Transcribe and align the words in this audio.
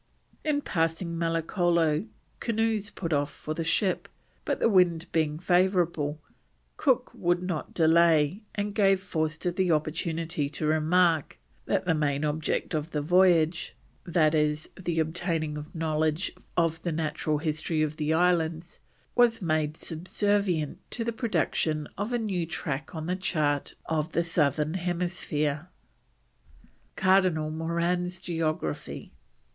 In 0.43 0.61
passing 0.63 1.15
Malicolo 1.15 2.07
canoes 2.39 2.89
put 2.89 3.13
off 3.13 3.29
for 3.29 3.53
the 3.53 3.63
ship, 3.63 4.09
but 4.45 4.59
the 4.59 4.67
wind 4.67 5.05
being 5.11 5.37
favourable, 5.37 6.19
Cook 6.75 7.11
would 7.13 7.43
not 7.43 7.75
delay, 7.75 8.41
and 8.55 8.73
gave 8.73 8.99
Forster 8.99 9.51
the 9.51 9.71
opportunity 9.71 10.49
to 10.49 10.65
remark 10.65 11.37
that 11.67 11.85
the 11.85 11.93
main 11.93 12.25
object 12.25 12.73
of 12.73 12.89
the 12.89 13.01
voyage, 13.03 13.75
i.e. 14.11 14.55
the 14.75 14.99
obtaining 14.99 15.55
a 15.55 15.65
knowledge 15.75 16.31
of 16.57 16.81
the 16.81 16.91
natural 16.91 17.37
history 17.37 17.83
of 17.83 17.97
the 17.97 18.11
islands, 18.11 18.79
was 19.13 19.39
made 19.39 19.77
subservient 19.77 20.79
to 20.89 21.03
the 21.03 21.13
production 21.13 21.87
of 21.95 22.11
a 22.11 22.17
new 22.17 22.47
track 22.47 22.95
on 22.95 23.05
the 23.05 23.15
chart 23.15 23.75
of 23.85 24.13
the 24.13 24.23
Southern 24.23 24.73
Hemisphere. 24.73 25.67
CARDINAL 26.95 27.51
MORAN'S 27.51 28.19
GEOGRAPHY. 28.19 29.11